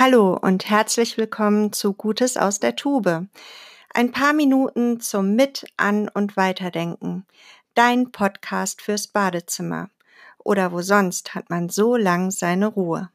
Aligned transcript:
Hallo 0.00 0.38
und 0.40 0.70
herzlich 0.70 1.16
willkommen 1.18 1.72
zu 1.72 1.92
Gutes 1.92 2.36
aus 2.36 2.60
der 2.60 2.76
Tube. 2.76 3.26
Ein 3.92 4.12
paar 4.12 4.32
Minuten 4.32 5.00
zum 5.00 5.34
Mit-, 5.34 5.66
An- 5.76 6.08
und 6.08 6.36
Weiterdenken. 6.36 7.26
Dein 7.74 8.12
Podcast 8.12 8.80
fürs 8.80 9.08
Badezimmer. 9.08 9.90
Oder 10.38 10.70
wo 10.70 10.82
sonst 10.82 11.34
hat 11.34 11.50
man 11.50 11.68
so 11.68 11.96
lang 11.96 12.30
seine 12.30 12.68
Ruhe. 12.68 13.10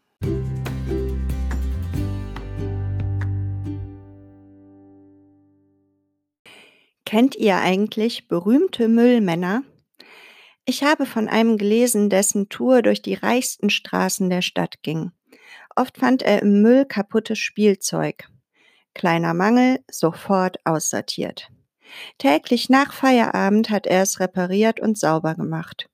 Kennt 7.05 7.37
ihr 7.37 7.59
eigentlich 7.59 8.27
berühmte 8.27 8.89
Müllmänner? 8.89 9.63
Ich 10.65 10.83
habe 10.83 11.05
von 11.05 11.29
einem 11.29 11.57
gelesen, 11.57 12.09
dessen 12.09 12.49
Tour 12.49 12.81
durch 12.81 13.01
die 13.01 13.13
reichsten 13.13 13.69
Straßen 13.69 14.29
der 14.29 14.41
Stadt 14.41 14.83
ging. 14.83 15.13
Oft 15.75 15.97
fand 15.97 16.21
er 16.21 16.41
im 16.41 16.61
Müll 16.61 16.85
kaputtes 16.85 17.39
Spielzeug. 17.39 18.27
Kleiner 18.93 19.33
Mangel, 19.33 19.79
sofort 19.89 20.57
aussortiert. 20.65 21.49
Täglich 22.17 22.69
nach 22.69 22.93
Feierabend 22.93 23.69
hat 23.69 23.87
er 23.87 24.01
es 24.01 24.19
repariert 24.19 24.79
und 24.79 24.97
sauber 24.97 25.35
gemacht. 25.35 25.89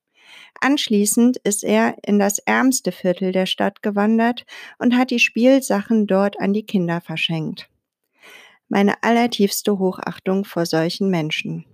Anschließend 0.62 1.38
ist 1.38 1.64
er 1.64 1.96
in 2.04 2.20
das 2.20 2.40
ärmste 2.40 2.92
Viertel 2.92 3.32
der 3.32 3.46
Stadt 3.46 3.82
gewandert 3.82 4.46
und 4.78 4.96
hat 4.96 5.12
die 5.12 5.20
Spielsachen 5.20 6.08
dort 6.08 6.40
an 6.40 6.54
die 6.54 6.66
Kinder 6.66 7.02
verschenkt. 7.02 7.70
Meine 8.68 9.02
allertiefste 9.04 9.80
Hochachtung 9.80 10.46
vor 10.46 10.66
solchen 10.66 11.10
Menschen. 11.10 11.66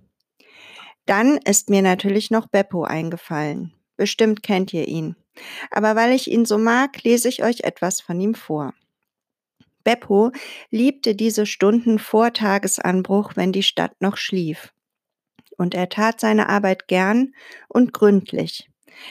Dann 1.04 1.36
ist 1.38 1.68
mir 1.68 1.82
natürlich 1.82 2.30
noch 2.30 2.46
Beppo 2.46 2.84
eingefallen. 2.84 3.72
Bestimmt 3.96 4.42
kennt 4.42 4.72
ihr 4.72 4.88
ihn. 4.88 5.16
Aber 5.70 5.96
weil 5.96 6.12
ich 6.12 6.30
ihn 6.30 6.44
so 6.44 6.58
mag, 6.58 7.02
lese 7.02 7.28
ich 7.28 7.42
euch 7.42 7.60
etwas 7.60 8.00
von 8.00 8.20
ihm 8.20 8.34
vor. 8.34 8.74
Beppo 9.84 10.32
liebte 10.70 11.14
diese 11.14 11.46
Stunden 11.46 11.98
vor 11.98 12.32
Tagesanbruch, 12.32 13.32
wenn 13.36 13.52
die 13.52 13.62
Stadt 13.62 13.92
noch 14.00 14.16
schlief. 14.16 14.72
Und 15.56 15.74
er 15.74 15.88
tat 15.88 16.20
seine 16.20 16.48
Arbeit 16.48 16.88
gern 16.88 17.34
und 17.68 17.92
gründlich. 17.92 18.68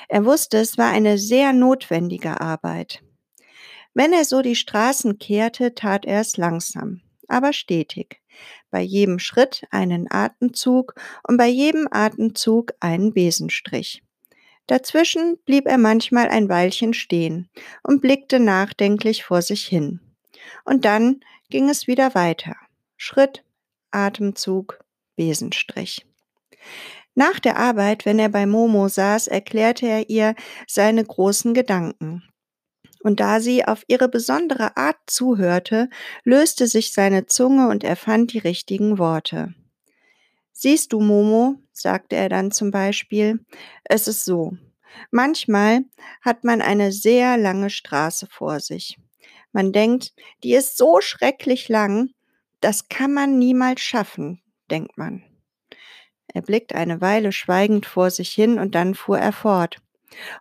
Er 0.10 0.26
wusste, 0.26 0.58
es 0.58 0.78
war 0.78 0.92
eine 0.92 1.18
sehr 1.18 1.54
notwendige 1.54 2.42
Arbeit. 2.42 3.02
Wenn 3.94 4.12
er 4.12 4.26
so 4.26 4.42
die 4.42 4.56
Straßen 4.56 5.18
kehrte, 5.18 5.74
tat 5.74 6.06
er 6.06 6.20
es 6.20 6.36
langsam, 6.36 7.02
aber 7.30 7.54
stetig. 7.54 8.22
Bei 8.70 8.82
jedem 8.82 9.20
Schritt 9.20 9.64
einen 9.72 10.12
Atemzug 10.12 10.96
und 11.26 11.38
bei 11.38 11.48
jedem 11.48 11.88
Atemzug 11.90 12.74
einen 12.82 13.14
Besenstrich. 13.14 14.05
Dazwischen 14.68 15.38
blieb 15.46 15.68
er 15.68 15.78
manchmal 15.78 16.30
ein 16.30 16.50
Weilchen 16.50 16.94
stehen 16.94 17.50
und 17.84 18.02
blickte 18.02 18.40
nachdenklich 18.40 19.24
vor 19.24 19.42
sich 19.42 19.66
hin. 19.66 20.00
Und 20.64 20.86
dann 20.86 21.22
ging 21.50 21.70
es 21.70 21.88
wieder 21.88 22.16
weiter. 22.16 22.56
Schritt, 22.98 23.44
Atemzug, 23.92 24.80
Besenstrich. 25.16 26.06
Nach 27.14 27.40
der 27.40 27.58
Arbeit, 27.58 28.06
wenn 28.06 28.20
er 28.20 28.30
bei 28.30 28.46
Momo 28.46 28.88
saß, 28.88 29.28
erklärte 29.28 29.88
er 29.88 30.10
ihr 30.10 30.36
seine 30.68 31.04
großen 31.04 31.54
Gedanken. 31.54 32.24
Und 33.02 33.20
da 33.20 33.40
sie 33.40 33.64
auf 33.66 33.84
ihre 33.88 34.10
besondere 34.10 34.76
Art 34.78 34.98
zuhörte, 35.06 35.90
löste 36.24 36.68
sich 36.68 36.92
seine 36.92 37.28
Zunge 37.28 37.70
und 37.70 37.84
er 37.84 37.96
fand 37.96 38.34
die 38.34 38.40
richtigen 38.40 38.98
Worte. 38.98 39.54
Siehst 40.58 40.94
du, 40.94 41.02
Momo, 41.02 41.58
sagte 41.74 42.16
er 42.16 42.30
dann 42.30 42.50
zum 42.50 42.72
Beispiel, 42.72 43.46
es 43.84 44.08
ist 44.08 44.24
so. 44.24 44.54
Manchmal 45.12 45.82
hat 46.22 46.46
man 46.46 46.62
eine 46.62 46.94
sehr 46.94 47.38
lange 47.38 47.70
Straße 47.70 48.28
vor 48.28 48.62
sich. 48.62 48.98
Man 49.52 49.74
denkt, 49.74 50.14
die 50.44 50.54
ist 50.54 50.78
so 50.78 51.02
schrecklich 51.02 51.68
lang, 51.68 52.12
das 52.62 52.88
kann 52.88 53.14
man 53.14 53.38
niemals 53.38 53.82
schaffen, 53.82 54.42
denkt 54.72 54.98
man. 54.98 55.24
Er 56.28 56.42
blickt 56.42 56.74
eine 56.74 57.02
Weile 57.02 57.34
schweigend 57.34 57.86
vor 57.86 58.10
sich 58.10 58.32
hin 58.32 58.58
und 58.58 58.76
dann 58.76 58.96
fuhr 58.96 59.20
er 59.20 59.34
fort. 59.34 59.82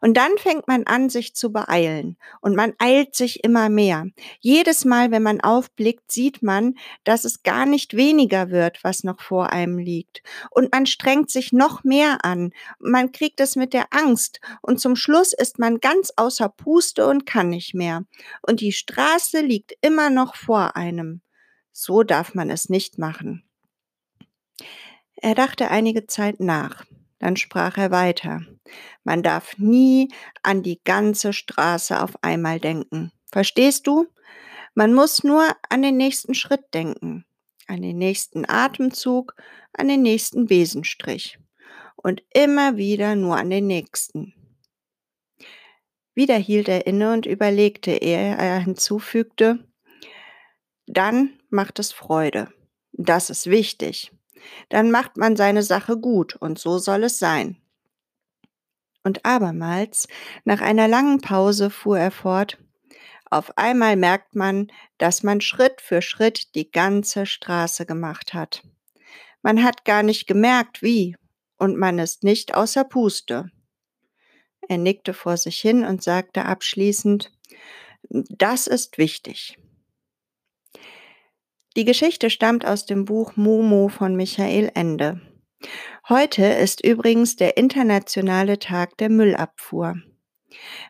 Und 0.01 0.17
dann 0.17 0.37
fängt 0.39 0.69
man 0.69 0.85
an, 0.85 1.09
sich 1.11 1.35
zu 1.35 1.53
beeilen. 1.53 2.17
Und 2.41 2.57
man 2.57 2.75
eilt 2.79 3.15
sich 3.15 3.45
immer 3.45 3.69
mehr. 3.69 4.07
Jedes 4.41 4.85
Mal, 4.85 5.11
wenn 5.11 5.23
man 5.23 5.41
aufblickt, 5.41 6.11
sieht 6.11 6.43
man, 6.43 6.75
dass 7.05 7.25
es 7.25 7.43
gar 7.43 7.67
nicht 7.67 7.95
weniger 7.95 8.51
wird, 8.51 8.83
was 8.83 9.05
noch 9.05 9.21
vor 9.21 9.53
einem 9.53 9.79
liegt. 9.79 10.23
Und 10.51 10.73
man 10.73 10.87
strengt 10.87 11.31
sich 11.31 11.53
noch 11.53 11.85
mehr 11.85 12.25
an. 12.25 12.53
Man 12.79 13.13
kriegt 13.13 13.41
es 13.41 13.57
mit 13.57 13.73
der 13.73 13.87
Angst. 13.91 14.41
Und 14.63 14.81
zum 14.81 14.97
Schluss 14.97 15.33
ist 15.33 15.59
man 15.59 15.81
ganz 15.81 16.13
außer 16.17 16.49
Puste 16.49 17.07
und 17.07 17.27
kann 17.27 17.49
nicht 17.49 17.75
mehr. 17.75 18.05
Und 18.43 18.61
die 18.61 18.73
Straße 18.73 19.41
liegt 19.41 19.75
immer 19.81 20.11
noch 20.11 20.37
vor 20.37 20.77
einem. 20.77 21.21
So 21.73 22.03
darf 22.03 22.35
man 22.35 22.51
es 22.51 22.69
nicht 22.69 22.99
machen. 22.99 23.45
Er 25.17 25.35
dachte 25.35 25.71
einige 25.71 26.07
Zeit 26.07 26.39
nach. 26.39 26.85
Dann 27.25 27.37
sprach 27.37 27.79
er 27.79 27.91
weiter. 27.91 28.43
Man 29.03 29.23
darf 29.23 29.57
nie 29.57 30.13
an 30.43 30.63
die 30.63 30.79
ganze 30.85 31.33
Straße 31.33 32.03
auf 32.03 32.23
einmal 32.23 32.61
denken. 32.61 33.13
Verstehst 33.33 33.87
du? 33.87 34.09
Man 34.75 34.93
muss 34.93 35.25
nur 35.25 35.43
an 35.71 35.81
den 35.81 35.97
nächsten 35.97 36.35
Schritt 36.35 36.75
denken, 36.75 37.25
an 37.67 37.81
den 37.81 37.97
nächsten 37.97 38.45
Atemzug, 38.47 39.35
an 39.73 39.89
den 39.89 40.03
nächsten 40.03 40.45
Besenstrich 40.45 41.39
und 41.97 42.23
immer 42.35 42.77
wieder 42.77 43.17
nur 43.17 43.39
an 43.39 43.49
den 43.49 43.69
nächsten. 43.69 44.35
Wieder 46.13 46.37
hielt 46.37 46.69
er 46.69 46.87
inne 46.87 47.15
und 47.15 47.25
überlegte, 47.25 47.93
ehe 47.93 48.37
er 48.37 48.59
hinzufügte, 48.59 49.67
dann 50.87 51.41
macht 51.49 51.79
es 51.79 51.91
Freude. 51.91 52.53
Das 52.93 53.31
ist 53.31 53.47
wichtig 53.47 54.14
dann 54.69 54.91
macht 54.91 55.17
man 55.17 55.37
seine 55.37 55.63
Sache 55.63 55.97
gut 55.99 56.37
und 56.37 56.59
so 56.59 56.79
soll 56.79 57.05
es 57.05 57.19
sein. 57.19 57.57
Und 59.03 59.25
abermals, 59.25 60.09
nach 60.45 60.61
einer 60.61 60.89
langen 60.89 61.21
Pause, 61.21 61.71
fuhr 61.71 61.99
er 61.99 62.11
fort, 62.11 62.59
auf 63.31 63.59
einmal 63.59 63.97
merkt 63.97 64.35
man, 64.35 64.71
dass 64.99 65.23
man 65.23 65.41
Schritt 65.41 65.81
für 65.81 66.03
Schritt 66.03 66.55
die 66.55 66.71
ganze 66.71 67.27
Straße 67.27 67.85
gemacht 67.85 68.33
hat. 68.33 68.63
Man 69.43 69.63
hat 69.65 69.85
gar 69.85 70.03
nicht 70.03 70.27
gemerkt, 70.27 70.83
wie, 70.83 71.17
und 71.59 71.77
man 71.77 71.99
ist 71.99 72.23
nicht 72.23 72.55
außer 72.55 72.85
Puste. 72.85 73.51
Er 74.69 74.79
nickte 74.79 75.13
vor 75.13 75.37
sich 75.37 75.61
hin 75.61 75.85
und 75.85 76.03
sagte 76.03 76.45
abschließend, 76.45 77.33
das 78.09 78.67
ist 78.67 78.99
wichtig. 78.99 79.59
Die 81.77 81.85
Geschichte 81.85 82.31
stammt 82.31 82.65
aus 82.65 82.87
dem 82.87 83.05
Buch 83.05 83.35
Momo 83.35 83.89
von 83.89 84.15
Michael 84.15 84.71
Ende. 84.75 85.21
Heute 86.09 86.45
ist 86.45 86.85
übrigens 86.85 87.35
der 87.35 87.57
internationale 87.57 88.61
Tag 88.61 88.97
der 88.99 89.09
Müllabfuhr. 89.11 89.97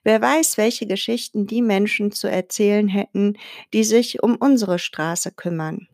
Wer 0.03 0.21
weiß, 0.21 0.59
welche 0.59 0.87
Geschichten 0.87 1.47
die 1.47 1.62
Menschen 1.62 2.12
zu 2.12 2.28
erzählen 2.28 2.87
hätten, 2.87 3.39
die 3.73 3.83
sich 3.83 4.23
um 4.23 4.37
unsere 4.37 4.78
Straße 4.78 5.33
kümmern. 5.33 5.89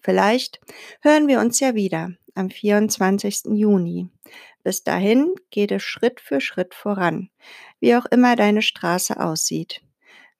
Vielleicht 0.00 0.60
hören 1.02 1.28
wir 1.28 1.38
uns 1.40 1.60
ja 1.60 1.74
wieder 1.74 2.12
am 2.34 2.48
24. 2.48 3.48
Juni. 3.52 4.08
Bis 4.62 4.82
dahin 4.82 5.34
geht 5.50 5.72
es 5.72 5.82
Schritt 5.82 6.20
für 6.20 6.40
Schritt 6.40 6.72
voran, 6.72 7.28
wie 7.80 7.94
auch 7.96 8.06
immer 8.06 8.34
deine 8.34 8.62
Straße 8.62 9.20
aussieht. 9.20 9.82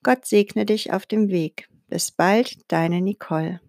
Gott 0.02 0.24
segne 0.24 0.64
dich 0.64 0.94
auf 0.94 1.04
dem 1.04 1.28
Weg. 1.28 1.68
Bis 1.88 2.10
bald, 2.10 2.70
deine 2.70 3.00
Nicole. 3.00 3.60